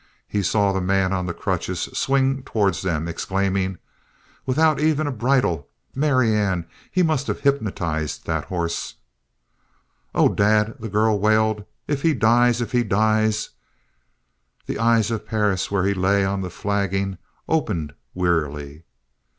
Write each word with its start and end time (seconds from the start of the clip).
He 0.27 0.41
saw 0.41 0.71
the 0.73 0.81
man 0.81 1.13
on 1.13 1.31
crutches 1.31 1.81
swing 1.93 2.41
towards 2.41 2.81
them, 2.81 3.07
exclaiming" 3.07 3.77
without 4.47 4.79
even 4.79 5.05
a 5.05 5.11
bridle! 5.11 5.67
Marianne, 5.93 6.65
he 6.89 7.03
must 7.03 7.27
have 7.27 7.41
hypnotized 7.41 8.25
that 8.25 8.45
hoss!" 8.45 8.95
"Oh, 10.15 10.27
Dad," 10.29 10.73
the 10.79 10.89
girl 10.89 11.19
wailed, 11.19 11.65
"if 11.87 12.01
he 12.01 12.15
dies 12.15 12.61
if 12.61 12.71
he 12.71 12.83
dies" 12.83 13.51
The 14.65 14.79
eyes 14.79 15.11
of 15.11 15.27
Perris, 15.27 15.69
where 15.69 15.85
he 15.85 15.93
lay 15.93 16.25
on 16.25 16.41
the 16.41 16.49
flagging, 16.49 17.19
opened 17.47 17.93
wearily. 18.15 18.81